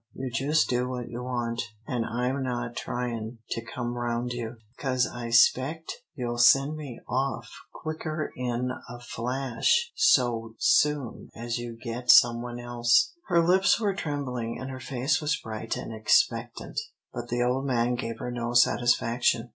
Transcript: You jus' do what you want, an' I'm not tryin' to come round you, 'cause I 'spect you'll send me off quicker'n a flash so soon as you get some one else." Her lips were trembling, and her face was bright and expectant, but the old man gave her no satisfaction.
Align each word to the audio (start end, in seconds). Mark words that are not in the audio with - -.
You 0.13 0.31
jus' 0.31 0.65
do 0.65 0.89
what 0.89 1.09
you 1.09 1.21
want, 1.21 1.61
an' 1.87 2.05
I'm 2.05 2.41
not 2.41 2.75
tryin' 2.75 3.37
to 3.51 3.63
come 3.63 3.93
round 3.93 4.33
you, 4.33 4.55
'cause 4.79 5.05
I 5.05 5.29
'spect 5.29 5.93
you'll 6.15 6.39
send 6.39 6.75
me 6.75 6.99
off 7.07 7.47
quicker'n 7.71 8.71
a 8.89 8.99
flash 8.99 9.91
so 9.93 10.55
soon 10.57 11.29
as 11.35 11.59
you 11.59 11.77
get 11.79 12.09
some 12.09 12.41
one 12.41 12.59
else." 12.59 13.13
Her 13.27 13.45
lips 13.47 13.79
were 13.79 13.93
trembling, 13.93 14.57
and 14.59 14.71
her 14.71 14.79
face 14.79 15.21
was 15.21 15.39
bright 15.39 15.77
and 15.77 15.93
expectant, 15.93 16.79
but 17.13 17.27
the 17.27 17.43
old 17.43 17.67
man 17.67 17.93
gave 17.93 18.17
her 18.17 18.31
no 18.31 18.53
satisfaction. 18.55 19.49